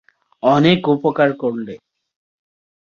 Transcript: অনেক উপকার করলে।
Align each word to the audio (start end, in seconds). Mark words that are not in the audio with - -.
অনেক 0.43 0.79
উপকার 0.87 1.29
করলে। 1.33 1.73